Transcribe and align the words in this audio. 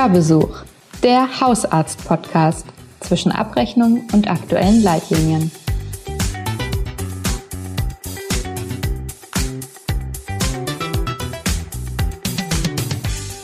Hörbesuch, 0.00 0.62
der 1.02 1.40
Hausarzt-Podcast 1.40 2.64
zwischen 3.00 3.32
Abrechnung 3.32 4.06
und 4.12 4.30
aktuellen 4.30 4.80
Leitlinien. 4.80 5.50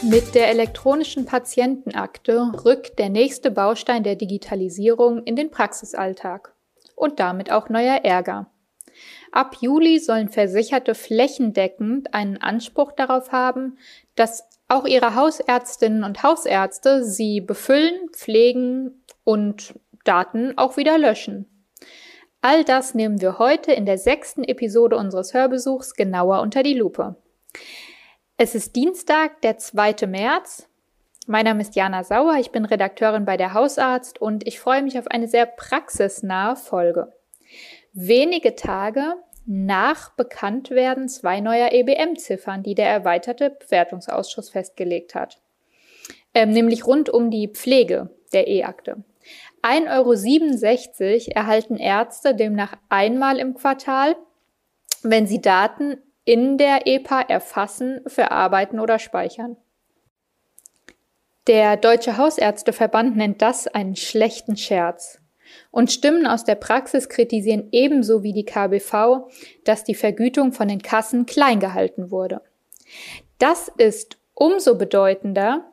Mit 0.02 0.36
der 0.36 0.48
elektronischen 0.50 1.26
Patientenakte 1.26 2.52
rückt 2.64 3.00
der 3.00 3.08
nächste 3.08 3.50
Baustein 3.50 4.04
der 4.04 4.14
Digitalisierung 4.14 5.24
in 5.24 5.34
den 5.34 5.50
Praxisalltag 5.50 6.54
und 6.94 7.18
damit 7.18 7.50
auch 7.50 7.68
neuer 7.68 8.04
Ärger. 8.04 8.48
Ab 9.32 9.56
Juli 9.60 9.98
sollen 9.98 10.28
Versicherte 10.28 10.94
flächendeckend 10.94 12.14
einen 12.14 12.36
Anspruch 12.36 12.92
darauf 12.92 13.32
haben, 13.32 13.76
dass 14.14 14.44
auch 14.74 14.84
ihre 14.84 15.14
Hausärztinnen 15.14 16.04
und 16.04 16.22
Hausärzte 16.22 17.04
sie 17.04 17.40
befüllen, 17.40 18.08
pflegen 18.10 19.04
und 19.22 19.74
Daten 20.04 20.58
auch 20.58 20.76
wieder 20.76 20.98
löschen. 20.98 21.46
All 22.42 22.64
das 22.64 22.94
nehmen 22.94 23.20
wir 23.20 23.38
heute 23.38 23.72
in 23.72 23.86
der 23.86 23.96
sechsten 23.96 24.44
Episode 24.44 24.96
unseres 24.96 25.32
Hörbesuchs 25.32 25.94
genauer 25.94 26.40
unter 26.42 26.62
die 26.62 26.74
Lupe. 26.74 27.16
Es 28.36 28.54
ist 28.54 28.76
Dienstag, 28.76 29.40
der 29.40 29.56
2. 29.56 30.06
März. 30.06 30.68
Mein 31.26 31.46
Name 31.46 31.62
ist 31.62 31.74
Jana 31.74 32.04
Sauer, 32.04 32.36
ich 32.38 32.50
bin 32.50 32.66
Redakteurin 32.66 33.24
bei 33.24 33.38
der 33.38 33.54
Hausarzt 33.54 34.20
und 34.20 34.46
ich 34.46 34.60
freue 34.60 34.82
mich 34.82 34.98
auf 34.98 35.06
eine 35.06 35.26
sehr 35.26 35.46
praxisnahe 35.46 36.54
Folge. 36.54 37.14
Wenige 37.94 38.56
Tage 38.56 39.14
nach 39.46 40.10
Bekanntwerden 40.10 41.08
zwei 41.08 41.40
neuer 41.40 41.72
EBM-Ziffern, 41.72 42.62
die 42.62 42.74
der 42.74 42.88
erweiterte 42.88 43.50
Bewertungsausschuss 43.50 44.50
festgelegt 44.50 45.14
hat. 45.14 45.40
Ähm, 46.32 46.50
nämlich 46.50 46.86
rund 46.86 47.10
um 47.10 47.30
die 47.30 47.48
Pflege 47.48 48.10
der 48.32 48.48
E-Akte. 48.48 49.04
1,67 49.62 51.28
Euro 51.28 51.32
erhalten 51.34 51.76
Ärzte 51.76 52.34
demnach 52.34 52.76
einmal 52.88 53.38
im 53.38 53.54
Quartal, 53.54 54.16
wenn 55.02 55.26
sie 55.26 55.40
Daten 55.40 55.98
in 56.24 56.58
der 56.58 56.86
EPA 56.86 57.22
erfassen, 57.22 58.00
verarbeiten 58.06 58.80
oder 58.80 58.98
speichern. 58.98 59.56
Der 61.46 61.76
Deutsche 61.76 62.16
Hausärzteverband 62.16 63.16
nennt 63.16 63.42
das 63.42 63.66
einen 63.66 63.96
schlechten 63.96 64.56
Scherz. 64.56 65.20
Und 65.74 65.90
Stimmen 65.90 66.24
aus 66.28 66.44
der 66.44 66.54
Praxis 66.54 67.08
kritisieren 67.08 67.66
ebenso 67.72 68.22
wie 68.22 68.32
die 68.32 68.44
KBV, 68.44 69.28
dass 69.64 69.82
die 69.82 69.96
Vergütung 69.96 70.52
von 70.52 70.68
den 70.68 70.80
Kassen 70.80 71.26
klein 71.26 71.58
gehalten 71.58 72.12
wurde. 72.12 72.42
Das 73.40 73.72
ist 73.76 74.16
umso 74.34 74.78
bedeutender, 74.78 75.64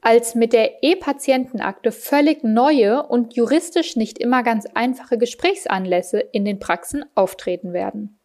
als 0.00 0.34
mit 0.34 0.54
der 0.54 0.82
E-Patientenakte 0.82 1.92
völlig 1.92 2.42
neue 2.42 3.06
und 3.06 3.34
juristisch 3.34 3.96
nicht 3.96 4.16
immer 4.16 4.42
ganz 4.42 4.64
einfache 4.72 5.18
Gesprächsanlässe 5.18 6.20
in 6.20 6.46
den 6.46 6.58
Praxen 6.58 7.04
auftreten 7.14 7.74
werden. 7.74 8.18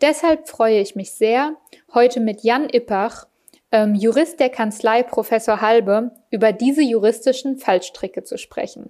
Deshalb 0.00 0.48
freue 0.48 0.80
ich 0.80 0.96
mich 0.96 1.12
sehr, 1.12 1.54
heute 1.92 2.18
mit 2.18 2.44
Jan 2.44 2.70
Ippach, 2.70 3.26
ähm, 3.72 3.94
Jurist 3.94 4.40
der 4.40 4.48
Kanzlei 4.48 5.02
Professor 5.02 5.60
Halbe, 5.60 6.12
über 6.30 6.52
diese 6.52 6.80
juristischen 6.80 7.58
Fallstricke 7.58 8.24
zu 8.24 8.38
sprechen. 8.38 8.88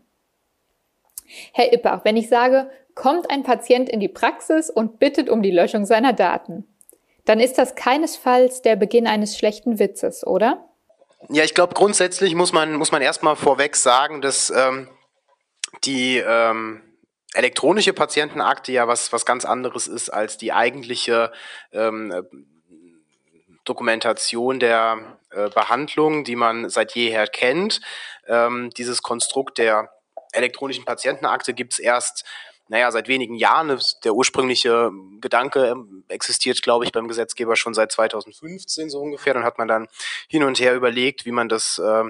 Herr 1.53 1.73
Ippach, 1.73 2.05
wenn 2.05 2.17
ich 2.17 2.29
sage, 2.29 2.71
kommt 2.95 3.31
ein 3.31 3.43
Patient 3.43 3.89
in 3.89 4.01
die 4.01 4.09
Praxis 4.09 4.71
und 4.71 4.99
bittet 4.99 5.29
um 5.29 5.43
die 5.43 5.51
Löschung 5.51 5.87
seiner 5.87 6.13
Daten, 6.13 6.67
dann 7.25 7.41
ist 7.41 7.59
das 7.59 7.75
keinesfalls 7.75 8.63
der 8.63 8.77
Beginn 8.77 9.07
eines 9.07 9.39
schlechten 9.39 9.79
Witzes, 9.79 10.27
oder? 10.27 10.69
Ja, 11.29 11.45
ich 11.45 11.55
glaube, 11.55 11.75
grundsätzlich 11.75 12.35
muss 12.35 12.53
man, 12.53 12.75
muss 12.75 12.91
man 12.91 13.01
erstmal 13.01 13.37
vorweg 13.37 13.77
sagen, 13.77 14.21
dass 14.21 14.51
ähm, 14.51 14.89
die 15.85 16.19
ähm, 16.19 16.83
elektronische 17.35 17.93
Patientenakte 17.93 18.73
ja 18.73 18.89
was, 18.89 19.13
was 19.13 19.25
ganz 19.25 19.45
anderes 19.45 19.87
ist 19.87 20.11
als 20.11 20.37
die 20.37 20.53
eigentliche 20.53 21.33
ähm, 21.73 22.13
Dokumentation 23.65 24.59
der 24.59 25.19
äh, 25.31 25.49
Behandlung, 25.51 26.25
die 26.25 26.37
man 26.37 26.69
seit 26.69 26.93
jeher 26.95 27.27
kennt. 27.27 27.81
Ähm, 28.27 28.71
dieses 28.77 29.03
Konstrukt 29.03 29.59
der 29.59 29.91
elektronischen 30.33 30.85
Patientenakte 30.85 31.55
gibt 31.55 31.75
es 31.75 31.79
erst, 31.79 32.25
naja, 32.69 32.91
seit 32.91 33.09
wenigen 33.09 33.35
Jahren. 33.35 33.79
Der 34.05 34.15
ursprüngliche 34.15 34.91
Gedanke 35.21 35.69
ähm, 35.69 36.05
existiert, 36.09 36.63
glaube 36.63 36.85
ich, 36.85 36.93
beim 36.93 37.09
Gesetzgeber 37.09 37.57
schon 37.57 37.75
seit 37.75 37.93
2015 37.93 38.91
so 38.91 39.01
ungefähr. 39.01 39.35
Dann 39.35 39.45
hat 39.45 39.59
man 39.59 39.69
dann 39.69 39.89
hin 40.29 40.43
und 40.43 40.59
her 40.59 40.75
überlegt, 40.75 41.27
wie 41.27 41.33
man 41.33 41.49
das 41.49 41.79
äh, 41.79 42.05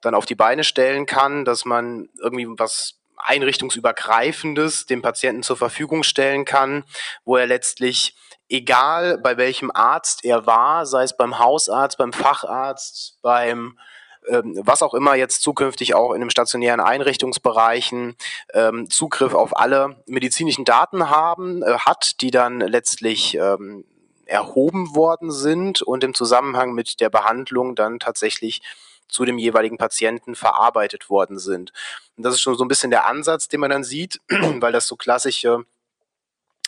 dann 0.00 0.14
auf 0.14 0.26
die 0.26 0.34
Beine 0.34 0.64
stellen 0.64 1.06
kann, 1.06 1.44
dass 1.44 1.64
man 1.64 2.08
irgendwie 2.20 2.46
was 2.58 3.00
einrichtungsübergreifendes 3.16 4.86
dem 4.86 5.02
Patienten 5.02 5.42
zur 5.42 5.56
Verfügung 5.56 6.02
stellen 6.02 6.44
kann, 6.44 6.84
wo 7.24 7.36
er 7.36 7.46
letztlich 7.46 8.14
egal 8.48 9.18
bei 9.18 9.36
welchem 9.36 9.70
Arzt 9.72 10.24
er 10.24 10.46
war, 10.46 10.86
sei 10.86 11.04
es 11.04 11.16
beim 11.16 11.38
Hausarzt, 11.38 11.96
beim 11.96 12.12
Facharzt, 12.12 13.18
beim 13.22 13.58
ähm, 13.58 13.78
was 14.26 14.82
auch 14.82 14.94
immer 14.94 15.14
jetzt 15.14 15.42
zukünftig 15.42 15.94
auch 15.94 16.12
in 16.12 16.20
den 16.20 16.30
stationären 16.30 16.80
Einrichtungsbereichen 16.80 18.16
ähm, 18.52 18.88
Zugriff 18.88 19.34
auf 19.34 19.56
alle 19.56 20.02
medizinischen 20.06 20.64
Daten 20.64 21.10
haben, 21.10 21.62
äh, 21.62 21.78
hat, 21.78 22.20
die 22.20 22.30
dann 22.30 22.60
letztlich 22.60 23.36
ähm, 23.36 23.84
erhoben 24.26 24.94
worden 24.94 25.30
sind 25.30 25.82
und 25.82 26.04
im 26.04 26.14
Zusammenhang 26.14 26.72
mit 26.72 27.00
der 27.00 27.10
Behandlung 27.10 27.74
dann 27.74 27.98
tatsächlich 27.98 28.62
zu 29.08 29.24
dem 29.24 29.38
jeweiligen 29.38 29.76
Patienten 29.76 30.34
verarbeitet 30.34 31.10
worden 31.10 31.38
sind. 31.38 31.72
Und 32.16 32.24
das 32.24 32.34
ist 32.34 32.40
schon 32.40 32.56
so 32.56 32.64
ein 32.64 32.68
bisschen 32.68 32.90
der 32.90 33.06
Ansatz, 33.06 33.48
den 33.48 33.60
man 33.60 33.70
dann 33.70 33.84
sieht, 33.84 34.20
weil 34.28 34.72
das 34.72 34.86
so 34.86 34.96
klassische 34.96 35.64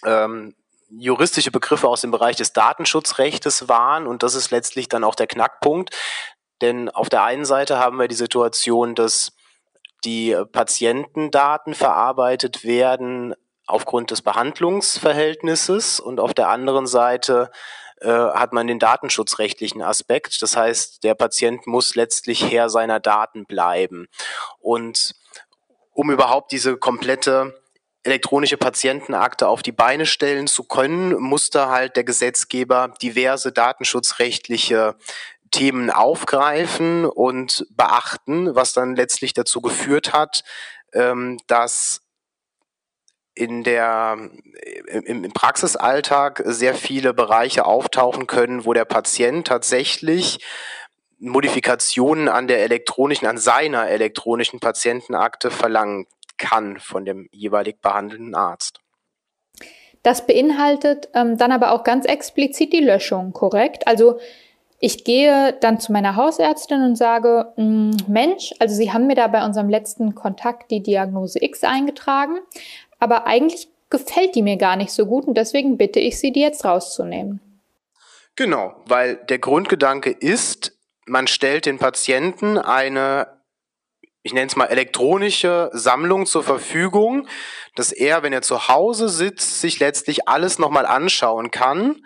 ähm, 0.05 0.55
juristische 0.91 1.51
Begriffe 1.51 1.89
aus 1.89 2.03
dem 2.03 2.11
Bereich 2.11 2.37
des 2.37 2.53
Datenschutzrechtes 2.53 3.69
waren 3.69 4.07
und 4.07 4.23
das 4.23 4.35
ist 4.35 4.51
letztlich 4.51 4.89
dann 4.89 5.05
auch 5.05 5.15
der 5.15 5.27
Knackpunkt, 5.27 5.91
denn 6.61 6.89
auf 6.89 7.09
der 7.09 7.25
einen 7.25 7.45
Seite 7.45 7.79
haben 7.79 7.99
wir 7.99 8.09
die 8.09 8.15
Situation, 8.15 8.95
dass 8.95 9.33
die 10.05 10.37
Patientendaten 10.53 11.75
verarbeitet 11.75 12.65
werden 12.65 13.35
aufgrund 13.67 14.11
des 14.11 14.23
Behandlungsverhältnisses 14.23 16.01
und 16.01 16.21
auf 16.21 16.35
der 16.35 16.49
anderen 16.49 16.87
Seite 16.87 17.51
äh, 18.01 18.09
hat 18.09 18.53
man 18.53 18.67
den 18.67 18.79
datenschutzrechtlichen 18.79 19.83
Aspekt. 19.83 20.41
Das 20.43 20.57
heißt, 20.57 21.03
der 21.03 21.15
Patient 21.15 21.67
muss 21.67 21.95
letztlich 21.95 22.51
Herr 22.51 22.69
seiner 22.69 23.01
Daten 23.01 23.47
bleiben. 23.47 24.07
Und 24.61 25.15
um 25.93 26.11
überhaupt 26.11 26.53
diese 26.53 26.77
komplette 26.77 27.61
elektronische 28.03 28.57
Patientenakte 28.57 29.49
auf 29.49 29.63
die 29.63 29.73
Beine 29.73 30.07
stellen 30.07 30.47
zu 30.47 30.63
können, 30.63 31.15
musste 31.15 31.69
halt 31.69 31.97
der 31.97 32.05
Gesetzgeber 32.05 32.95
diverse 33.03 33.51
datenschutzrechtliche 33.51 34.95
Themen 35.51 35.91
aufgreifen 35.91 37.05
und 37.05 37.67
beachten, 37.71 38.55
was 38.55 38.73
dann 38.73 38.97
letztlich 38.97 39.33
dazu 39.33 39.61
geführt 39.61 40.13
hat, 40.13 40.43
ähm, 40.93 41.39
dass 41.47 42.03
in 43.35 43.65
der, 43.65 44.17
im, 44.87 45.25
im 45.25 45.33
Praxisalltag 45.33 46.43
sehr 46.47 46.75
viele 46.75 47.13
Bereiche 47.13 47.67
auftauchen 47.67 48.27
können, 48.27 48.65
wo 48.65 48.73
der 48.73 48.87
Patient 48.87 49.47
tatsächlich 49.47 50.39
Modifikationen 51.19 52.29
an 52.29 52.47
der 52.49 52.63
elektronischen, 52.63 53.27
an 53.27 53.39
seiner 53.39 53.89
elektronischen 53.89 54.59
Patientenakte 54.59 55.51
verlangen 55.51 56.07
kann 56.39 56.79
von 56.79 57.05
dem 57.05 57.29
jeweilig 57.31 57.81
behandelnden 57.81 58.35
Arzt. 58.35 58.81
Das 60.03 60.27
beinhaltet 60.27 61.09
ähm, 61.15 61.37
dann 61.37 61.53
aber 61.53 61.73
auch 61.73 61.85
ganz 61.85 62.07
explizit 62.07 62.73
die 62.73 62.81
Löschung, 62.81 63.33
korrekt? 63.33 63.87
Also 63.87 64.21
ich 64.79 65.05
gehe 65.05 65.55
dann 65.61 65.81
zu 65.81 65.93
meiner 65.93 66.17
Hausärztin 66.17 66.83
und 66.83 66.97
sage, 66.97 67.53
hm, 67.57 67.97
Mensch, 68.09 68.53
also 68.59 68.75
Sie 68.75 68.93
haben 68.93 69.07
mir 69.07 69.15
da 69.15 69.27
bei 69.27 69.45
unserem 69.45 69.69
letzten 69.69 70.15
Kontakt 70.15 70.71
die 70.71 70.83
Diagnose 70.83 71.43
X 71.43 71.65
eingetragen, 71.65 72.39
aber 72.99 73.27
eigentlich 73.27 73.69
gefällt 73.89 74.35
die 74.35 74.43
mir 74.43 74.57
gar 74.57 74.77
nicht 74.77 74.93
so 74.93 75.07
gut 75.07 75.27
und 75.27 75.37
deswegen 75.37 75.79
bitte 75.79 76.01
ich 76.01 76.19
Sie, 76.19 76.33
die 76.33 76.41
jetzt 76.41 76.65
rauszunehmen. 76.65 77.41
Genau, 78.35 78.75
weil 78.85 79.17
der 79.17 79.39
Grundgedanke 79.39 80.11
ist, 80.11 80.77
man 81.07 81.27
stellt 81.27 81.65
den 81.65 81.79
Patienten 81.79 82.59
eine, 82.59 83.29
ich 84.23 84.35
nenne 84.35 84.49
es 84.49 84.57
mal 84.57 84.67
elektronische 84.67 85.71
Sammlung 85.73 86.27
zur 86.27 86.43
Verfügung, 86.43 87.29
dass 87.77 87.93
er, 87.93 88.23
wenn 88.23 88.35
er 88.35 88.43
zu 88.43 88.69
Hause 88.69 89.09
sitzt, 89.09 89.63
sich 89.63 89.79
letztlich 89.79 90.29
alles 90.29 90.59
nochmal 90.59 90.85
anschauen 90.85 91.51
kann 91.51 92.03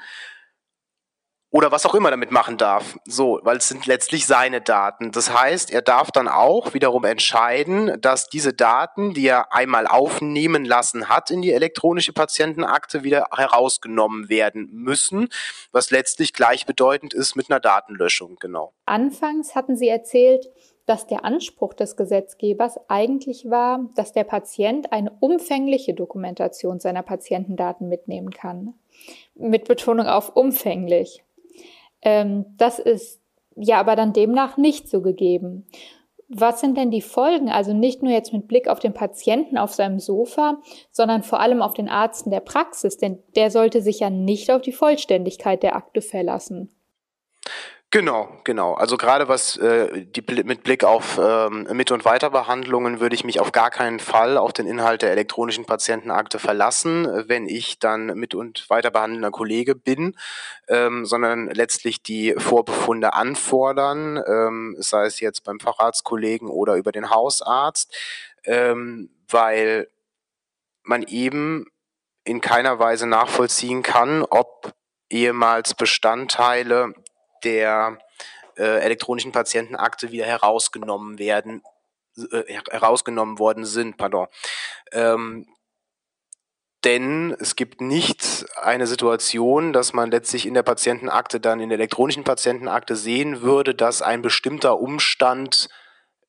oder 1.51 1.73
was 1.73 1.85
auch 1.85 1.95
immer 1.95 2.11
damit 2.11 2.31
machen 2.31 2.57
darf. 2.57 2.97
So, 3.07 3.41
weil 3.43 3.57
es 3.57 3.69
sind 3.69 3.87
letztlich 3.87 4.27
seine 4.27 4.61
Daten. 4.61 5.11
Das 5.11 5.33
heißt, 5.33 5.73
er 5.73 5.83
darf 5.83 6.13
dann 6.13 6.29
auch 6.29 6.75
wiederum 6.75 7.05
entscheiden, 7.05 8.01
dass 8.01 8.29
diese 8.29 8.53
Daten, 8.53 9.15
die 9.15 9.27
er 9.27 9.53
einmal 9.53 9.87
aufnehmen 9.87 10.65
lassen 10.65 11.09
hat 11.09 11.31
in 11.31 11.43
die 11.43 11.53
elektronische 11.53 12.13
Patientenakte, 12.13 13.03
wieder 13.03 13.27
herausgenommen 13.37 14.29
werden 14.29 14.69
müssen, 14.73 15.29
was 15.73 15.91
letztlich 15.91 16.33
gleichbedeutend 16.33 17.15
ist 17.15 17.35
mit 17.35 17.51
einer 17.51 17.61
Datenlöschung, 17.61 18.37
genau. 18.39 18.73
Anfangs 18.87 19.55
hatten 19.55 19.77
Sie 19.77 19.89
erzählt, 19.89 20.49
dass 20.87 21.07
der 21.07 21.25
Anspruch 21.25 21.75
des 21.75 21.97
Gesetzgebers 21.97 22.79
eigentlich 22.89 23.49
war, 23.49 23.89
dass 23.95 24.13
der 24.13 24.25
Patient 24.25 24.93
eine 24.93 25.13
umfängliche 25.21 25.95
Dokumentation 25.95 26.81
seiner 26.81 27.03
Patientendaten 27.03 27.89
mitnehmen 27.89 28.31
kann. 28.31 28.75
Mit 29.35 29.69
Betonung 29.69 30.07
auf 30.07 30.35
umfänglich. 30.35 31.23
Ähm, 32.03 32.47
das 32.57 32.79
ist 32.79 33.21
ja 33.57 33.79
aber 33.79 33.97
dann 33.97 34.13
demnach 34.13 34.57
nicht 34.57 34.89
so 34.89 35.03
gegeben. 35.03 35.67
Was 36.33 36.61
sind 36.61 36.77
denn 36.77 36.93
die 36.93 37.03
Folgen? 37.03 37.51
Also 37.51 37.75
nicht 37.75 38.03
nur 38.03 38.13
jetzt 38.13 38.33
mit 38.33 38.47
Blick 38.47 38.69
auf 38.69 38.79
den 38.79 38.95
Patienten 38.95 39.59
auf 39.59 39.75
seinem 39.75 39.99
Sofa, 39.99 40.59
sondern 40.93 41.25
vor 41.25 41.41
allem 41.41 41.61
auf 41.61 41.75
den 41.75 41.89
Arzt 41.89 42.25
in 42.25 42.31
der 42.31 42.41
Praxis, 42.41 42.99
denn 42.99 43.19
der 43.35 43.51
sollte 43.51 43.83
sich 43.83 43.99
ja 43.99 44.11
nicht 44.11 44.51
auf 44.53 44.63
die 44.63 44.73
Vollständigkeit 44.73 45.63
der 45.65 45.75
Akte 45.75 46.01
verlassen. 46.01 46.71
Genau, 47.93 48.41
genau. 48.45 48.75
Also 48.75 48.97
gerade 48.97 49.27
was 49.27 49.57
äh, 49.57 50.07
die, 50.07 50.23
mit 50.45 50.63
Blick 50.63 50.85
auf 50.85 51.19
ähm, 51.21 51.67
Mit- 51.73 51.91
und 51.91 52.05
Weiterbehandlungen 52.05 53.01
würde 53.01 53.17
ich 53.17 53.25
mich 53.25 53.41
auf 53.41 53.51
gar 53.51 53.71
keinen 53.71 53.99
Fall 53.99 54.39
auf 54.39 54.53
den 54.53 54.69
Inhalt 54.69 55.03
der 55.03 55.11
elektronischen 55.11 55.65
Patientenakte 55.67 56.39
verlassen, 56.39 57.09
wenn 57.27 57.49
ich 57.49 57.81
dann 57.81 58.07
Mit- 58.15 58.37
und 58.37 58.71
Weiterbehandelnder 58.71 59.33
Kollege 59.33 59.75
bin, 59.75 60.17
ähm, 60.69 61.05
sondern 61.05 61.51
letztlich 61.51 62.01
die 62.01 62.33
Vorbefunde 62.39 63.15
anfordern, 63.15 64.23
ähm, 64.25 64.77
sei 64.79 65.07
es 65.07 65.19
jetzt 65.19 65.43
beim 65.43 65.59
Facharztkollegen 65.59 66.49
oder 66.49 66.77
über 66.77 66.93
den 66.93 67.11
Hausarzt, 67.11 67.93
ähm, 68.45 69.11
weil 69.29 69.89
man 70.85 71.03
eben 71.03 71.67
in 72.23 72.41
keiner 72.41 72.79
Weise 72.79 73.09
nachvollziehen 73.09 73.83
kann, 73.83 74.23
ob 74.23 74.73
ehemals 75.09 75.75
Bestandteile 75.75 76.95
der 77.45 77.99
äh, 78.57 78.81
elektronischen 78.81 79.33
Patientenakte 79.33 80.13
wieder 80.13 80.27
herausgenommen 80.27 81.19
werden, 81.19 81.63
äh, 82.17 82.61
herausgenommen 82.71 83.39
worden 83.39 83.65
sind, 83.65 83.97
pardon. 83.97 84.27
Ähm, 84.93 85.47
denn 86.85 87.37
es 87.39 87.57
gibt 87.57 87.81
nicht 87.81 88.47
eine 88.57 88.87
Situation, 88.87 89.73
dass 89.73 89.93
man 89.93 90.11
letztlich 90.11 90.47
in 90.47 90.55
der 90.55 90.63
Patientenakte 90.63 91.39
dann 91.39 91.61
in 91.61 91.69
der 91.69 91.79
elektronischen 91.79 92.25
Patientenakte 92.25 92.97
sehen 92.97 93.43
würde, 93.43 93.75
dass 93.75 94.01
ein 94.01 94.23
bestimmter 94.23 94.79
Umstand 94.81 95.69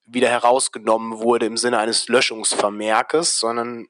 wieder 0.06 0.28
herausgenommen 0.28 1.19
wurde 1.19 1.46
im 1.46 1.56
Sinne 1.56 1.80
eines 1.80 2.10
Löschungsvermerkes, 2.10 3.40
sondern 3.40 3.88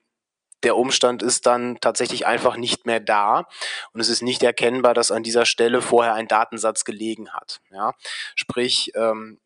der 0.63 0.77
Umstand 0.77 1.23
ist 1.23 1.45
dann 1.45 1.77
tatsächlich 1.81 2.25
einfach 2.27 2.57
nicht 2.57 2.85
mehr 2.85 2.99
da 2.99 3.47
und 3.93 4.01
es 4.01 4.09
ist 4.09 4.21
nicht 4.21 4.43
erkennbar, 4.43 4.93
dass 4.93 5.11
an 5.11 5.23
dieser 5.23 5.45
Stelle 5.45 5.81
vorher 5.81 6.13
ein 6.13 6.27
Datensatz 6.27 6.85
gelegen 6.85 7.33
hat. 7.33 7.61
Ja? 7.71 7.93
Sprich, 8.35 8.91
ähm, 8.95 9.39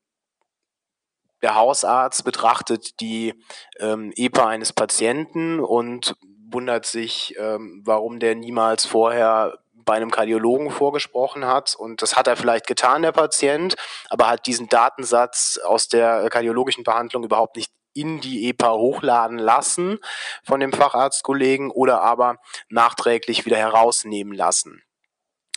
der 1.42 1.56
Hausarzt 1.56 2.24
betrachtet 2.24 3.00
die 3.00 3.34
ähm, 3.80 4.12
EPA 4.16 4.48
eines 4.48 4.74
Patienten 4.74 5.60
und 5.60 6.16
wundert 6.50 6.86
sich, 6.86 7.36
ähm, 7.38 7.82
warum 7.86 8.20
der 8.20 8.36
niemals 8.36 8.86
vorher 8.86 9.60
bei 9.74 9.96
einem 9.96 10.12
Kardiologen 10.12 10.72
vorgesprochen 10.72 11.46
hat. 11.46 11.76
Und 11.76 12.02
das 12.02 12.16
hat 12.16 12.28
er 12.28 12.36
vielleicht 12.36 12.68
getan, 12.68 13.04
der 13.04 13.12
Patient, 13.12 13.76
aber 14.10 14.28
hat 14.28 14.48
diesen 14.48 14.68
Datensatz 14.68 15.60
aus 15.64 15.88
der 15.88 16.30
kardiologischen 16.30 16.84
Behandlung 16.84 17.24
überhaupt 17.24 17.56
nicht 17.56 17.72
in 17.96 18.22
die 18.22 18.50
EPA 18.50 18.74
hochladen 18.74 19.40
lassen 19.40 20.00
von 20.44 20.60
dem 20.60 20.72
Facharztkollegen 20.72 21.72
oder 21.72 22.02
aber 22.02 22.38
nachträglich 22.70 23.46
wieder 23.46 23.58
herausnehmen 23.58 24.34
lassen. 24.34 24.84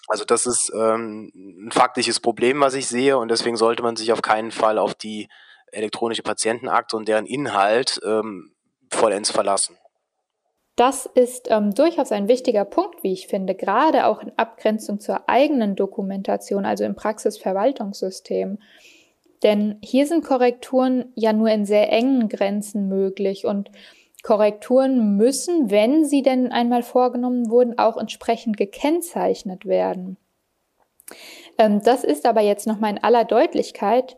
Also 0.06 0.25
das 0.25 0.46
ist 0.46 0.73
ähm, 0.75 1.31
ein 1.35 1.70
faktisches 1.70 2.20
Problem, 2.20 2.61
was 2.61 2.75
ich 2.75 2.88
sehe 2.88 3.19
und 3.19 3.31
deswegen 3.31 3.56
sollte 3.56 3.82
man 3.82 3.96
sich 3.96 4.12
auf 4.12 4.23
keinen 4.23 4.52
Fall 4.52 4.79
auf 4.79 4.94
die 4.94 5.29
elektronische 5.70 6.23
Patientenakte 6.23 6.96
und 6.96 7.08
deren 7.08 7.26
Inhalt 7.26 8.00
ähm, 8.05 8.55
vollends 8.91 9.31
verlassen. 9.31 9.76
Das 10.76 11.06
ist 11.06 11.49
ähm, 11.50 11.75
durchaus 11.75 12.12
ein 12.12 12.29
wichtiger 12.29 12.64
Punkt, 12.64 13.02
wie 13.02 13.12
ich 13.12 13.26
finde, 13.26 13.56
gerade 13.56 14.06
auch 14.06 14.23
in 14.23 14.32
Abgrenzung 14.37 15.00
zur 15.00 15.29
eigenen 15.29 15.75
Dokumentation, 15.75 16.64
also 16.64 16.84
im 16.84 16.94
Praxisverwaltungssystem. 16.94 18.58
Denn 19.43 19.79
hier 19.82 20.06
sind 20.06 20.25
Korrekturen 20.25 21.12
ja 21.14 21.32
nur 21.32 21.49
in 21.49 21.64
sehr 21.64 21.93
engen 21.93 22.29
Grenzen 22.29 22.88
möglich 22.88 23.44
und 23.44 23.70
Korrekturen 24.23 25.17
müssen, 25.17 25.70
wenn 25.70 26.05
sie 26.05 26.23
denn 26.23 26.50
einmal 26.50 26.82
vorgenommen 26.82 27.50
wurden, 27.50 27.79
auch 27.79 27.96
entsprechend 27.96 28.56
gekennzeichnet 28.56 29.64
werden. 29.64 30.17
Ähm, 31.56 31.81
das 31.82 32.05
ist 32.05 32.26
aber 32.26 32.40
jetzt 32.40 32.67
nochmal 32.67 32.90
in 32.90 33.02
aller 33.02 33.25
Deutlichkeit 33.25 34.17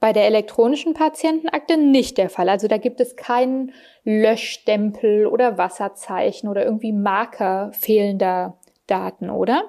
bei 0.00 0.12
der 0.12 0.26
elektronischen 0.26 0.94
Patientenakte 0.94 1.76
nicht 1.76 2.18
der 2.18 2.30
Fall. 2.30 2.48
Also 2.48 2.68
da 2.68 2.76
gibt 2.76 3.00
es 3.00 3.16
keinen 3.16 3.72
Löschstempel 4.04 5.26
oder 5.26 5.58
Wasserzeichen 5.58 6.48
oder 6.48 6.64
irgendwie 6.64 6.92
Marker 6.92 7.72
fehlender 7.72 8.58
Daten, 8.86 9.28
oder? 9.30 9.64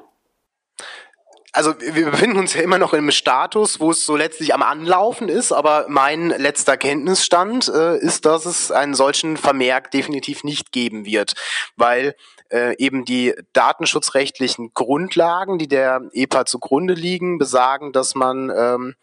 Also 1.51 1.74
wir 1.80 2.12
befinden 2.12 2.38
uns 2.38 2.54
ja 2.54 2.62
immer 2.62 2.78
noch 2.78 2.94
einem 2.94 3.12
Status, 3.12 3.80
wo 3.80 3.92
es 3.92 4.06
so 4.06 4.16
letztlich 4.16 4.54
am 4.54 4.62
Anlaufen 4.62 5.30
ist, 5.30 5.51
aber 5.51 5.86
mein 5.90 6.30
letzter 6.30 6.78
Kenntnisstand 6.78 7.68
äh, 7.69 7.98
ist, 7.98 8.25
dass 8.25 8.46
es 8.46 8.72
einen 8.72 8.94
solchen 8.94 9.36
Vermerk 9.36 9.92
definitiv 9.92 10.44
nicht 10.44 10.72
geben 10.72 11.06
wird, 11.06 11.34
weil 11.75 12.16
äh, 12.51 12.75
eben 12.78 13.06
die 13.06 13.34
datenschutzrechtlichen 13.54 14.74
Grundlagen, 14.74 15.57
die 15.57 15.68
der 15.68 16.01
EPA 16.13 16.46
zugrunde 16.46 16.94
liegen, 16.94 17.38
besagen, 17.38 17.94
dass 17.94 18.16
man 18.16 18.52
ähm, 18.56 18.95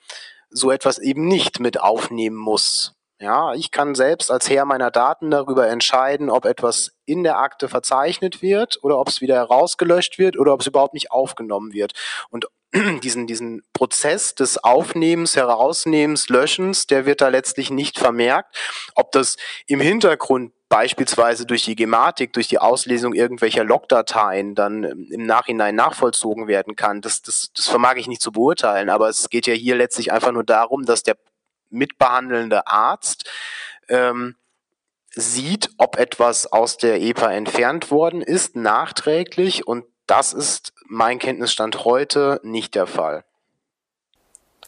so 0.50 0.70
etwas 0.70 0.99
eben 0.99 1.26
nicht 1.26 1.60
mit 1.60 1.81
aufnehmen 1.81 2.37
muss. 2.37 2.95
Ja, 3.18 3.54
ich 3.54 3.70
kann 3.70 3.94
selbst 3.94 4.30
als 4.30 4.50
Herr 4.50 4.66
meiner 4.66 4.90
Daten 4.90 5.30
darüber 5.30 5.68
entscheiden, 5.68 6.28
ob 6.28 6.44
etwas 6.44 6.92
in 7.06 7.24
der 7.24 7.38
Akte 7.38 7.68
verzeichnet 7.68 8.42
wird 8.42 8.78
oder 8.82 8.98
ob 8.98 9.08
es 9.08 9.22
wieder 9.22 9.36
herausgelöscht 9.36 10.18
wird 10.18 10.38
oder 10.38 10.52
ob 10.52 10.60
es 10.60 10.66
überhaupt 10.66 10.92
nicht 10.92 11.10
aufgenommen 11.10 11.72
wird. 11.72 11.92
Und 12.28 12.46
diesen, 13.02 13.26
diesen 13.26 13.62
Prozess 13.72 14.34
des 14.34 14.62
Aufnehmens, 14.62 15.34
Herausnehmens, 15.34 16.28
Löschens, 16.28 16.86
der 16.86 17.06
wird 17.06 17.22
da 17.22 17.28
letztlich 17.28 17.70
nicht 17.70 17.98
vermerkt. 17.98 18.54
Ob 18.94 19.12
das 19.12 19.36
im 19.66 19.80
Hintergrund 19.80 20.52
beispielsweise 20.68 21.46
durch 21.46 21.64
die 21.64 21.76
Gematik, 21.76 22.34
durch 22.34 22.48
die 22.48 22.58
Auslesung 22.58 23.14
irgendwelcher 23.14 23.64
Logdateien 23.64 24.54
dann 24.54 24.84
im 24.84 25.24
Nachhinein 25.24 25.74
nachvollzogen 25.74 26.49
werden 26.49 26.76
kann, 26.76 27.00
das, 27.00 27.23
das, 27.23 27.50
das 27.54 27.66
vermag 27.68 27.94
ich 27.96 28.08
nicht 28.08 28.20
zu 28.20 28.32
beurteilen. 28.32 28.90
Aber 28.90 29.08
es 29.08 29.30
geht 29.30 29.46
ja 29.46 29.54
hier 29.54 29.76
letztlich 29.76 30.12
einfach 30.12 30.32
nur 30.32 30.44
darum, 30.44 30.85
dass 30.85 31.02
der 31.02 31.16
mitbehandelnde 31.70 32.66
Arzt 32.66 33.28
ähm, 33.88 34.37
sieht, 35.11 35.70
ob 35.78 35.99
etwas 35.99 36.52
aus 36.52 36.76
der 36.76 37.00
EPA 37.00 37.32
entfernt 37.32 37.90
worden 37.90 38.23
ist, 38.23 38.54
nachträglich. 38.54 39.66
Und 39.66 39.85
das 40.06 40.32
ist 40.32 40.73
mein 40.87 41.18
Kenntnisstand 41.18 41.85
heute 41.85 42.40
nicht 42.42 42.75
der 42.75 42.87
Fall. 42.87 43.25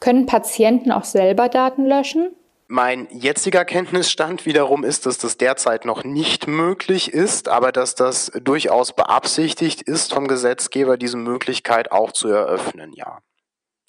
Können 0.01 0.27
Patienten 0.27 0.93
auch 0.93 1.05
selber 1.05 1.49
Daten 1.49 1.85
löschen? 1.85 2.35
Mein 2.71 3.09
jetziger 3.11 3.65
Kenntnisstand 3.65 4.45
wiederum 4.45 4.85
ist, 4.85 5.07
dass 5.07 5.17
das 5.17 5.39
derzeit 5.39 5.87
noch 5.87 6.05
nicht 6.05 6.47
möglich 6.47 7.13
ist, 7.13 7.49
aber 7.49 7.73
dass 7.73 7.95
das 7.95 8.31
durchaus 8.43 8.93
beabsichtigt 8.93 9.81
ist 9.81 10.13
vom 10.13 10.29
Gesetzgeber, 10.29 10.99
diese 10.99 11.17
Möglichkeit 11.17 11.91
auch 11.91 12.13
zu 12.13 12.29
eröffnen, 12.29 12.93
ja. 12.93 13.21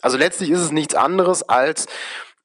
Also 0.01 0.17
letztlich 0.17 0.49
ist 0.49 0.61
es 0.61 0.71
nichts 0.71 0.95
anderes 0.95 1.43
als 1.43 1.87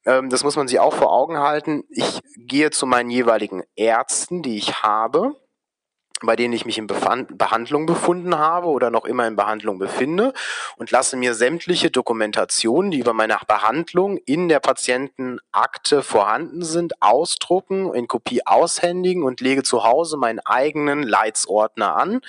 ähm, 0.05 0.29
das 0.29 0.43
muss 0.43 0.55
man 0.55 0.67
sich 0.67 0.79
auch 0.79 0.93
vor 0.93 1.11
Augen 1.11 1.37
halten, 1.39 1.83
ich 1.89 2.21
gehe 2.37 2.71
zu 2.71 2.85
meinen 2.85 3.09
jeweiligen 3.09 3.63
Ärzten, 3.75 4.41
die 4.41 4.57
ich 4.57 4.83
habe, 4.83 5.35
bei 6.21 6.35
denen 6.35 6.53
ich 6.53 6.65
mich 6.65 6.77
in 6.77 6.87
Befand 6.87 7.37
Behandlung 7.37 7.85
befunden 7.85 8.37
habe 8.37 8.67
oder 8.67 8.89
noch 8.89 9.05
immer 9.05 9.27
in 9.27 9.35
Behandlung 9.35 9.79
befinde 9.79 10.33
und 10.77 10.91
lasse 10.91 11.17
mir 11.17 11.33
sämtliche 11.33 11.91
Dokumentationen, 11.91 12.91
die 12.91 12.99
über 12.99 13.13
meine 13.13 13.37
Behandlung 13.47 14.17
in 14.25 14.47
der 14.47 14.59
Patientenakte 14.59 16.03
vorhanden 16.03 16.63
sind, 16.63 17.01
ausdrucken, 17.01 17.93
in 17.93 18.07
Kopie 18.07 18.45
aushändigen 18.45 19.23
und 19.23 19.41
lege 19.41 19.63
zu 19.63 19.83
Hause 19.83 20.17
meinen 20.17 20.39
eigenen 20.39 21.03
Leitsordner 21.03 21.95
an 21.97 22.21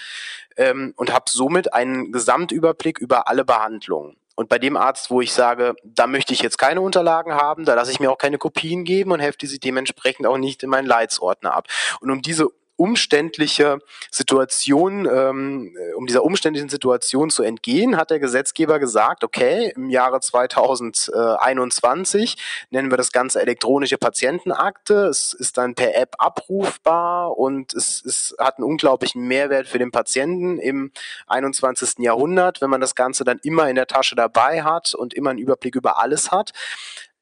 ähm, 0.56 0.92
und 0.96 1.12
habe 1.12 1.26
somit 1.28 1.72
einen 1.72 2.10
Gesamtüberblick 2.10 2.98
über 2.98 3.28
alle 3.28 3.44
Behandlungen. 3.44 4.16
Und 4.36 4.50
bei 4.50 4.58
dem 4.58 4.76
Arzt, 4.76 5.10
wo 5.10 5.22
ich 5.22 5.32
sage, 5.32 5.74
da 5.82 6.06
möchte 6.06 6.34
ich 6.34 6.42
jetzt 6.42 6.58
keine 6.58 6.82
Unterlagen 6.82 7.32
haben, 7.32 7.64
da 7.64 7.74
lasse 7.74 7.90
ich 7.90 8.00
mir 8.00 8.12
auch 8.12 8.18
keine 8.18 8.38
Kopien 8.38 8.84
geben 8.84 9.10
und 9.12 9.20
hefte 9.20 9.46
sie 9.46 9.58
dementsprechend 9.58 10.26
auch 10.26 10.36
nicht 10.36 10.62
in 10.62 10.68
meinen 10.68 10.86
Leitsordner 10.86 11.54
ab. 11.54 11.66
Und 12.00 12.10
um 12.10 12.20
diese 12.20 12.50
umständliche 12.76 13.78
Situation, 14.10 15.06
ähm, 15.06 15.76
um 15.96 16.06
dieser 16.06 16.24
umständlichen 16.24 16.68
Situation 16.68 17.30
zu 17.30 17.42
entgehen, 17.42 17.96
hat 17.96 18.10
der 18.10 18.20
Gesetzgeber 18.20 18.78
gesagt, 18.78 19.24
okay, 19.24 19.72
im 19.74 19.90
Jahre 19.90 20.20
2021 20.20 22.36
nennen 22.70 22.90
wir 22.90 22.98
das 22.98 23.12
Ganze 23.12 23.40
elektronische 23.40 23.98
Patientenakte. 23.98 25.06
Es 25.06 25.32
ist 25.32 25.58
dann 25.58 25.74
per 25.74 25.96
App 25.96 26.16
abrufbar 26.18 27.36
und 27.36 27.74
es, 27.74 28.04
es 28.04 28.34
hat 28.38 28.58
einen 28.58 28.64
unglaublichen 28.64 29.26
Mehrwert 29.26 29.68
für 29.68 29.78
den 29.78 29.90
Patienten 29.90 30.58
im 30.58 30.92
21. 31.26 31.98
Jahrhundert, 31.98 32.60
wenn 32.60 32.70
man 32.70 32.80
das 32.80 32.94
Ganze 32.94 33.24
dann 33.24 33.38
immer 33.42 33.68
in 33.68 33.76
der 33.76 33.86
Tasche 33.86 34.16
dabei 34.16 34.62
hat 34.62 34.94
und 34.94 35.14
immer 35.14 35.30
einen 35.30 35.38
Überblick 35.38 35.74
über 35.74 35.98
alles 35.98 36.30
hat. 36.30 36.52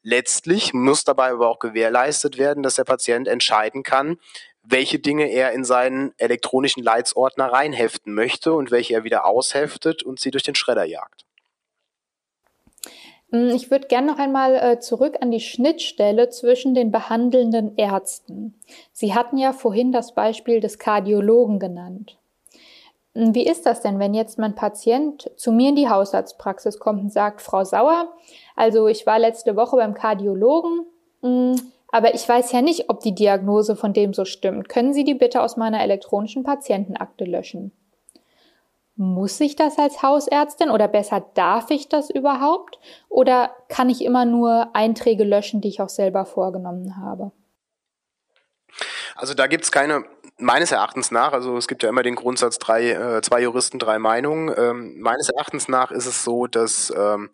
Letztlich 0.07 0.75
muss 0.75 1.05
dabei 1.05 1.31
aber 1.31 1.49
auch 1.49 1.59
gewährleistet 1.59 2.37
werden, 2.37 2.63
dass 2.63 2.75
der 2.75 2.85
Patient 2.85 3.27
entscheiden 3.27 3.83
kann, 3.83 4.19
welche 4.65 4.99
Dinge 4.99 5.31
er 5.31 5.53
in 5.53 5.65
seinen 5.65 6.13
elektronischen 6.17 6.83
Leitsordner 6.83 7.47
reinheften 7.47 8.15
möchte 8.15 8.55
und 8.55 8.71
welche 8.71 8.95
er 8.95 9.05
wieder 9.05 9.27
ausheftet 9.27 10.03
und 10.03 10.19
sie 10.19 10.31
durch 10.31 10.43
den 10.43 10.55
Schredder 10.55 10.85
jagt. 10.85 11.25
Hm, 13.31 13.51
ich 13.51 13.71
würde 13.71 13.89
gerne 13.89 14.07
noch 14.07 14.19
einmal 14.19 14.55
äh, 14.55 14.81
zurück 14.81 15.17
an 15.21 15.31
die 15.31 15.41
Schnittstelle 15.41 16.31
zwischen 16.31 16.75
den 16.75 16.91
behandelnden 16.91 17.77
Ärzten. 17.77 18.55
Sie 18.93 19.15
hatten 19.15 19.37
ja 19.37 19.53
vorhin 19.53 19.93
das 19.93 20.15
Beispiel 20.15 20.61
des 20.61 20.79
Kardiologen 20.79 21.59
genannt. 21.59 22.17
Hm, 23.15 23.35
wie 23.35 23.47
ist 23.47 23.67
das 23.67 23.81
denn, 23.81 23.99
wenn 23.99 24.15
jetzt 24.15 24.39
mein 24.39 24.55
Patient 24.55 25.31
zu 25.37 25.53
mir 25.53 25.71
in 25.71 25.77
die 25.77 25.89
Hausarztpraxis 25.89 26.79
kommt 26.79 27.03
und 27.03 27.13
sagt, 27.13 27.43
Frau 27.43 27.65
Sauer, 27.65 28.09
also 28.57 28.89
ich 28.89 29.05
war 29.05 29.19
letzte 29.19 29.57
Woche 29.57 29.77
beim 29.77 29.95
Kardiologen, 29.95 30.87
hm, 31.23 31.73
aber 31.95 32.13
ich 32.13 32.29
weiß 32.29 32.51
ja 32.51 32.61
nicht, 32.61 32.91
ob 32.91 32.99
die 32.99 33.15
Diagnose 33.15 33.77
von 33.77 33.93
dem 33.93 34.15
so 34.15 34.25
stimmt. 34.25 34.69
Können 34.69 34.93
Sie 34.93 35.05
die 35.05 35.15
bitte 35.15 35.41
aus 35.41 35.57
meiner 35.57 35.81
elektronischen 35.81 36.43
Patientenakte 36.43 37.25
löschen? 37.25 37.71
Muss 38.97 39.39
ich 39.39 39.55
das 39.55 39.79
als 39.79 40.03
Hausärztin 40.03 40.71
oder 40.71 40.89
besser 40.89 41.25
darf 41.35 41.71
ich 41.71 41.89
das 41.89 42.11
überhaupt? 42.11 42.81
Oder 43.09 43.55
kann 43.69 43.91
ich 43.91 44.05
immer 44.05 44.25
nur 44.25 44.75
Einträge 44.75 45.23
löschen, 45.23 45.61
die 45.61 45.69
ich 45.69 45.81
auch 45.81 45.89
selber 45.89 46.25
vorgenommen 46.25 46.97
habe? 46.97 47.31
Also 49.15 49.35
da 49.35 49.47
gibt 49.47 49.63
es 49.63 49.71
keine, 49.71 50.03
meines 50.37 50.73
Erachtens 50.73 51.13
nach, 51.13 51.33
also 51.33 51.57
es 51.57 51.69
gibt 51.69 51.85
ja 51.85 51.91
immer 51.91 52.03
den 52.03 52.17
Grundsatz 52.17 52.59
drei, 52.59 52.91
äh, 52.91 53.23
zwei 53.23 53.41
Juristen, 53.41 53.79
drei 53.79 54.01
Meinungen. 54.01 54.53
Ähm, 54.59 55.01
meines 55.01 55.29
Erachtens 55.29 55.69
nach 55.69 55.93
ist 55.93 56.07
es 56.07 56.25
so, 56.25 56.49
dass 56.49 56.93
ähm, 56.97 57.31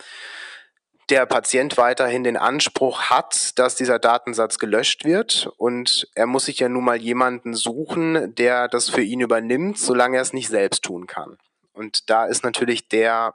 der 1.10 1.26
Patient 1.26 1.76
weiterhin 1.76 2.24
den 2.24 2.36
Anspruch 2.36 3.02
hat, 3.10 3.58
dass 3.58 3.74
dieser 3.74 3.98
Datensatz 3.98 4.58
gelöscht 4.58 5.04
wird. 5.04 5.50
Und 5.56 6.08
er 6.14 6.26
muss 6.26 6.46
sich 6.46 6.60
ja 6.60 6.68
nun 6.68 6.84
mal 6.84 7.00
jemanden 7.00 7.54
suchen, 7.54 8.34
der 8.36 8.68
das 8.68 8.88
für 8.88 9.02
ihn 9.02 9.20
übernimmt, 9.20 9.78
solange 9.78 10.16
er 10.16 10.22
es 10.22 10.32
nicht 10.32 10.48
selbst 10.48 10.84
tun 10.84 11.06
kann. 11.06 11.38
Und 11.72 12.08
da 12.10 12.26
ist 12.26 12.44
natürlich 12.44 12.88
der 12.88 13.34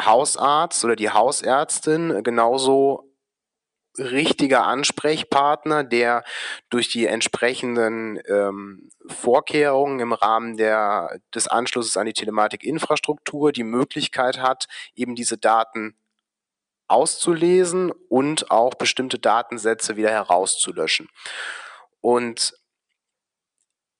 Hausarzt 0.00 0.84
oder 0.84 0.96
die 0.96 1.10
Hausärztin 1.10 2.22
genauso 2.22 3.06
richtiger 3.98 4.66
Ansprechpartner, 4.66 5.84
der 5.84 6.22
durch 6.68 6.88
die 6.88 7.06
entsprechenden 7.06 8.20
ähm, 8.28 8.90
Vorkehrungen 9.06 10.00
im 10.00 10.12
Rahmen 10.12 10.56
der, 10.56 11.18
des 11.34 11.48
Anschlusses 11.48 11.96
an 11.96 12.06
die 12.06 12.12
Telematikinfrastruktur 12.12 13.52
die 13.52 13.64
Möglichkeit 13.64 14.38
hat, 14.38 14.66
eben 14.94 15.14
diese 15.14 15.38
Daten 15.38 15.96
auszulesen 16.88 17.92
und 18.08 18.50
auch 18.50 18.74
bestimmte 18.74 19.18
Datensätze 19.18 19.96
wieder 19.96 20.10
herauszulöschen. 20.10 21.08
Und 22.00 22.54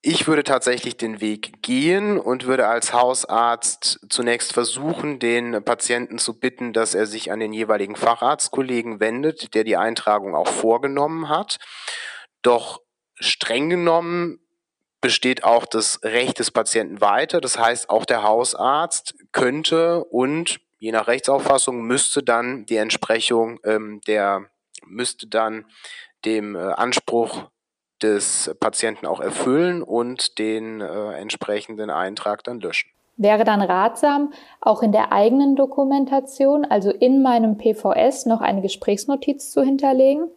ich 0.01 0.27
würde 0.27 0.43
tatsächlich 0.43 0.95
den 0.95 1.19
Weg 1.19 1.61
gehen 1.61 2.17
und 2.19 2.45
würde 2.45 2.67
als 2.67 2.93
Hausarzt 2.93 3.99
zunächst 4.09 4.53
versuchen, 4.53 5.19
den 5.19 5.63
Patienten 5.63 6.17
zu 6.17 6.39
bitten, 6.39 6.71
dass 6.71 6.93
er 6.93 7.07
sich 7.07 7.31
an 7.31 7.39
den 7.39 7.51
jeweiligen 7.51 7.95
Facharztkollegen 7.95 8.99
wendet, 8.99 9.53
der 9.53 9.63
die 9.63 9.75
Eintragung 9.75 10.35
auch 10.35 10.47
vorgenommen 10.47 11.29
hat. 11.29 11.57
Doch 12.41 12.81
streng 13.15 13.69
genommen 13.69 14.39
besteht 15.01 15.43
auch 15.43 15.65
das 15.65 15.99
Recht 16.03 16.39
des 16.39 16.51
Patienten 16.51 17.01
weiter. 17.01 17.41
Das 17.41 17.57
heißt, 17.57 17.89
auch 17.89 18.05
der 18.05 18.23
Hausarzt 18.23 19.15
könnte 19.31 20.03
und 20.05 20.59
je 20.79 20.91
nach 20.91 21.07
Rechtsauffassung 21.07 21.81
müsste 21.81 22.23
dann 22.23 22.65
die 22.65 22.77
Entsprechung 22.77 23.59
ähm, 23.63 24.01
der 24.07 24.45
müsste 24.85 25.27
dann 25.27 25.65
dem 26.25 26.55
äh, 26.55 26.59
Anspruch 26.59 27.49
des 28.01 28.55
Patienten 28.59 29.05
auch 29.05 29.19
erfüllen 29.19 29.81
und 29.81 30.37
den 30.37 30.81
äh, 30.81 31.13
entsprechenden 31.13 31.89
Eintrag 31.89 32.43
dann 32.43 32.59
löschen. 32.59 32.91
Wäre 33.17 33.43
dann 33.43 33.61
ratsam, 33.63 34.31
auch 34.61 34.83
in 34.83 34.91
der 34.91 35.11
eigenen 35.11 35.55
Dokumentation, 35.55 36.65
also 36.65 36.91
in 36.91 37.23
meinem 37.23 37.57
PVS, 37.57 38.27
noch 38.27 38.41
eine 38.41 38.61
Gesprächsnotiz 38.61 39.49
zu 39.49 39.63
hinterlegen? 39.63 40.29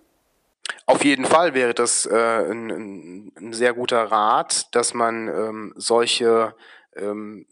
Auf 0.87 1.04
jeden 1.04 1.26
Fall 1.26 1.52
wäre 1.52 1.75
das 1.75 2.06
äh, 2.06 2.50
ein, 2.50 3.32
ein, 3.37 3.52
sehr 3.52 3.75
guter 3.75 4.04
Rat, 4.04 4.75
dass 4.75 4.94
man 4.94 5.28
ähm, 5.28 5.75
solche 5.76 6.54
ähm, 6.97 7.47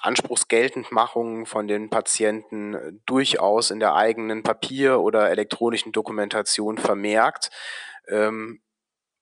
Anspruchsgeltendmachungen 0.00 1.46
von 1.46 1.68
den 1.68 1.90
Patienten 1.90 3.00
durchaus 3.06 3.70
in 3.70 3.80
der 3.80 3.94
eigenen 3.94 4.42
Papier- 4.42 5.00
oder 5.00 5.30
elektronischen 5.30 5.92
Dokumentation 5.92 6.78
vermerkt. 6.78 7.50
Ähm, 8.08 8.60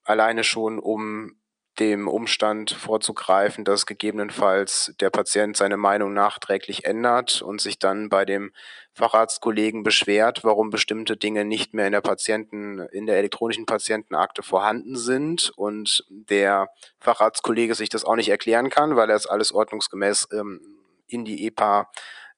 alleine 0.04 0.45
schon, 0.45 0.78
um 0.78 1.37
dem 1.78 2.09
Umstand 2.09 2.71
vorzugreifen, 2.71 3.64
dass 3.64 3.87
gegebenenfalls 3.87 4.95
der 5.00 5.11
Patient 5.11 5.56
seine 5.56 5.76
Meinung 5.76 6.12
nachträglich 6.12 6.85
ändert 6.85 7.42
und 7.42 7.61
sich 7.61 7.78
dann 7.78 8.09
bei 8.09 8.25
dem 8.25 8.52
Facharztkollegen 8.92 9.83
beschwert, 9.83 10.42
warum 10.42 10.71
bestimmte 10.71 11.16
Dinge 11.16 11.45
nicht 11.45 11.75
mehr 11.75 11.87
in 11.87 11.92
der 11.92 12.00
Patienten, 12.00 12.78
in 12.78 13.06
der 13.06 13.18
elektronischen 13.18 13.66
Patientenakte 13.66 14.42
vorhanden 14.42 14.97
sind 14.97 15.52
und 15.56 16.04
der 16.09 16.68
Facharztkollege 16.99 17.75
sich 17.75 17.90
das 17.90 18.04
auch 18.04 18.16
nicht 18.16 18.30
erklären 18.30 18.71
kann, 18.71 18.97
weil 18.97 19.11
er 19.11 19.16
es 19.16 19.26
alles 19.26 19.52
ordnungsgemäß 19.52 20.28
ähm, 20.33 20.61
in 21.09 21.25
die 21.25 21.47
EPA 21.47 21.90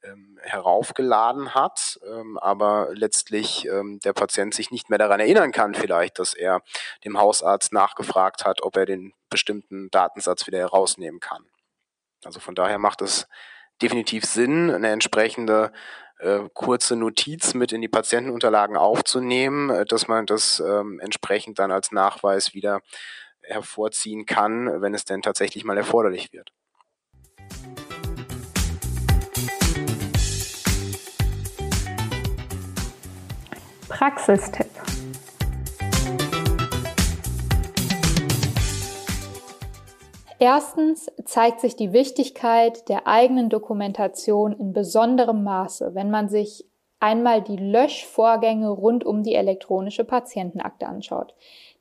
ähm, 0.05 0.39
heraufgeladen 0.43 1.55
hat, 1.55 1.99
ähm, 2.07 2.39
aber 2.39 2.89
letztlich 2.93 3.67
ähm, 3.67 3.99
der 4.01 4.13
Patient 4.13 4.55
sich 4.55 4.71
nicht 4.71 4.91
mehr 4.91 4.99
daran 4.99 5.21
erinnern 5.21 5.53
kann, 5.53 5.75
vielleicht, 5.75 6.19
dass 6.19 6.35
er 6.35 6.63
dem 7.05 7.19
Hausarzt 7.19 7.73
nachgefragt 7.73 8.45
hat, 8.45 8.63
ob 8.63 8.77
er 8.77 8.87
den 8.87 9.13
bestimmten 9.31 9.91
Datensatz 9.91 10.47
wieder 10.47 10.59
herausnehmen 10.59 11.21
kann. 11.21 11.45
Also 12.25 12.41
von 12.41 12.55
daher 12.55 12.79
macht 12.79 13.03
es 13.03 13.29
definitiv 13.81 14.25
Sinn, 14.25 14.71
eine 14.71 14.91
entsprechende 14.91 15.73
äh, 16.19 16.49
kurze 16.53 16.97
Notiz 16.97 17.55
mit 17.55 17.73
in 17.73 17.81
die 17.81 17.89
Patientenunterlagen 17.89 18.77
aufzunehmen, 18.77 19.71
äh, 19.71 19.85
dass 19.85 20.09
man 20.09 20.27
das 20.27 20.61
ähm, 20.61 21.01
entsprechend 21.01 21.59
dann 21.59 21.71
als 21.71 21.93
Nachweis 21.93 22.55
wieder 22.55 22.81
hervorziehen 23.41 24.27
kann, 24.27 24.83
wenn 24.83 24.95
es 24.95 25.05
denn 25.05 25.23
tatsächlich 25.23 25.65
mal 25.65 25.77
erforderlich 25.77 26.33
wird. 26.33 26.53
Praxistipp. 33.99 34.71
Erstens 40.39 41.11
zeigt 41.25 41.59
sich 41.59 41.75
die 41.75 41.93
Wichtigkeit 41.93 42.89
der 42.89 43.09
eigenen 43.09 43.49
Dokumentation 43.49 44.53
in 44.53 44.73
besonderem 44.73 45.43
Maße, 45.43 45.97
wenn 45.97 46.13
man 46.13 46.29
sich 46.29 46.65
einmal 47.01 47.43
die 47.43 47.57
Löschvorgänge 47.57 48.69
rund 48.69 49.05
um 49.05 49.25
die 49.25 49.35
elektronische 49.35 50.05
Patientenakte 50.05 50.87
anschaut. 50.87 51.35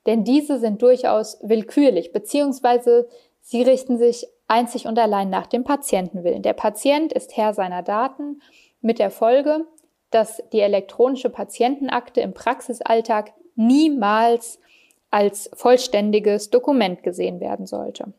Denn 0.08 0.24
diese 0.24 0.58
sind 0.58 0.82
durchaus 0.82 1.38
willkürlich, 1.44 2.14
beziehungsweise 2.14 3.08
sie 3.42 3.62
richten 3.62 4.00
sich 4.00 4.26
einzig 4.48 4.88
und 4.88 4.98
allein 4.98 5.30
nach 5.30 5.46
dem 5.46 5.64
Patientenwillen. 5.64 6.42
Der 6.42 6.54
Patient 6.54 7.14
ist 7.14 7.38
Herr 7.38 7.54
seiner 7.54 7.84
Daten 7.84 8.42
mit 8.82 8.98
der 8.98 9.12
Folge, 9.12 9.68
dass 10.10 10.42
die 10.54 10.62
elektronische 10.62 11.30
Patientenakte 11.30 12.22
im 12.22 12.34
Praxisalltag 12.34 13.34
niemals 13.56 14.60
als 15.10 15.50
vollständiges 15.54 16.50
Dokument 16.50 17.04
gesehen 17.04 17.40
werden 17.40 17.66
sollte. 17.66 18.14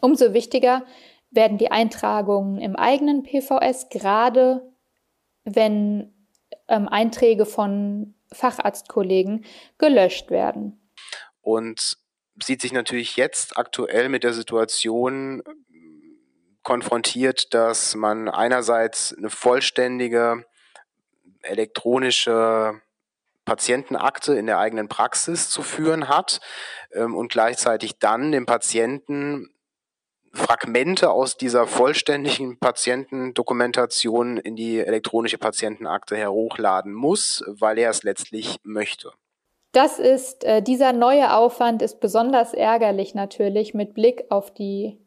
Umso 0.00 0.32
wichtiger 0.32 0.84
werden 1.30 1.58
die 1.58 1.70
Eintragungen 1.70 2.58
im 2.58 2.76
eigenen 2.76 3.22
PVS, 3.22 3.88
gerade 3.88 4.72
wenn 5.44 6.12
ähm, 6.68 6.88
Einträge 6.88 7.46
von 7.46 8.14
Facharztkollegen 8.32 9.44
gelöscht 9.78 10.30
werden. 10.30 10.80
Und 11.42 11.98
sieht 12.42 12.62
sich 12.62 12.72
natürlich 12.72 13.16
jetzt 13.16 13.56
aktuell 13.56 14.08
mit 14.08 14.24
der 14.24 14.32
Situation 14.32 15.42
konfrontiert, 16.62 17.52
dass 17.54 17.94
man 17.94 18.28
einerseits 18.28 19.14
eine 19.14 19.30
vollständige 19.30 20.44
elektronische 21.42 22.80
Patientenakte 23.44 24.34
in 24.34 24.46
der 24.46 24.58
eigenen 24.58 24.88
Praxis 24.88 25.50
zu 25.50 25.62
führen 25.62 26.08
hat 26.08 26.40
ähm, 26.92 27.16
und 27.16 27.32
gleichzeitig 27.32 27.98
dann 27.98 28.32
dem 28.32 28.46
Patienten 28.46 29.48
Fragmente 30.32 31.10
aus 31.10 31.36
dieser 31.36 31.66
vollständigen 31.66 32.60
Patientendokumentation 32.60 34.36
in 34.36 34.54
die 34.54 34.78
elektronische 34.78 35.38
Patientenakte 35.38 36.16
herochladen 36.16 36.92
muss, 36.92 37.42
weil 37.48 37.78
er 37.78 37.90
es 37.90 38.04
letztlich 38.04 38.58
möchte. 38.62 39.10
Das 39.72 39.98
ist, 39.98 40.44
äh, 40.44 40.62
dieser 40.62 40.92
neue 40.92 41.34
Aufwand 41.34 41.82
ist 41.82 42.00
besonders 42.00 42.54
ärgerlich 42.54 43.14
natürlich 43.14 43.74
mit 43.74 43.94
Blick 43.94 44.24
auf 44.30 44.52
die 44.52 44.98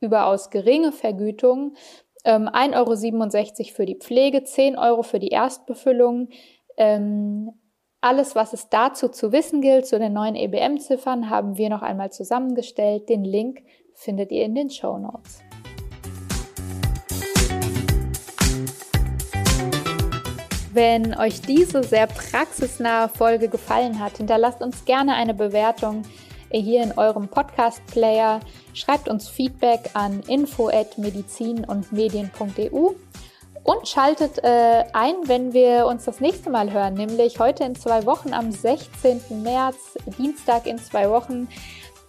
überaus 0.00 0.50
geringe 0.50 0.92
Vergütung, 0.92 1.76
ähm, 2.24 2.48
1,67 2.48 2.74
Euro 2.74 3.74
für 3.74 3.86
die 3.86 3.96
Pflege, 3.96 4.44
10 4.44 4.78
Euro 4.78 5.02
für 5.02 5.18
die 5.18 5.28
Erstbefüllung. 5.28 6.28
Ähm, 6.76 7.52
alles, 8.00 8.34
was 8.34 8.52
es 8.52 8.68
dazu 8.68 9.08
zu 9.08 9.32
wissen 9.32 9.60
gilt, 9.62 9.86
zu 9.86 9.98
den 9.98 10.12
neuen 10.12 10.34
EBM-Ziffern, 10.34 11.30
haben 11.30 11.56
wir 11.56 11.70
noch 11.70 11.82
einmal 11.82 12.12
zusammengestellt. 12.12 13.08
Den 13.08 13.24
Link 13.24 13.62
findet 13.94 14.30
ihr 14.32 14.44
in 14.44 14.54
den 14.54 14.70
Show 14.70 14.98
Notes. 14.98 15.40
Wenn 20.74 21.16
euch 21.16 21.40
diese 21.40 21.84
sehr 21.84 22.08
praxisnahe 22.08 23.08
Folge 23.08 23.48
gefallen 23.48 24.00
hat, 24.00 24.16
hinterlasst 24.16 24.60
uns 24.60 24.84
gerne 24.84 25.14
eine 25.14 25.32
Bewertung 25.32 26.02
hier 26.60 26.82
in 26.82 26.92
eurem 26.92 27.28
Podcast-Player. 27.28 28.40
Schreibt 28.72 29.08
uns 29.08 29.28
Feedback 29.28 29.90
an 29.94 30.20
info@medizin 30.28 31.64
und 31.64 31.92
medien.eu 31.92 32.90
und 33.64 33.88
schaltet 33.88 34.44
äh, 34.44 34.84
ein, 34.92 35.14
wenn 35.26 35.52
wir 35.52 35.86
uns 35.86 36.04
das 36.04 36.20
nächste 36.20 36.50
Mal 36.50 36.70
hören, 36.72 36.94
nämlich 36.94 37.38
heute 37.38 37.64
in 37.64 37.74
zwei 37.74 38.04
Wochen 38.04 38.34
am 38.34 38.52
16. 38.52 39.42
März, 39.42 39.98
Dienstag 40.18 40.66
in 40.66 40.78
zwei 40.78 41.08
Wochen. 41.08 41.48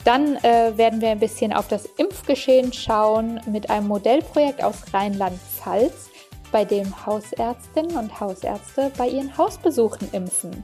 Dann 0.04 0.36
äh, 0.44 0.78
werden 0.78 1.02
wir 1.02 1.10
ein 1.10 1.20
bisschen 1.20 1.54
auf 1.54 1.68
das 1.68 1.86
Impfgeschehen 1.98 2.74
schauen 2.74 3.40
mit 3.48 3.70
einem 3.70 3.88
Modellprojekt 3.88 4.64
aus 4.64 4.94
Rheinland-Pfalz, 4.94 6.10
bei 6.52 6.64
dem 6.64 7.06
Hausärztinnen 7.06 7.98
und 7.98 8.20
Hausärzte 8.20 8.92
bei 8.98 9.08
ihren 9.08 9.36
Hausbesuchen 9.36 10.10
impfen. 10.12 10.64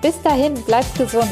Bis 0.00 0.20
dahin, 0.22 0.54
bleibt 0.64 0.96
gesund! 0.96 1.30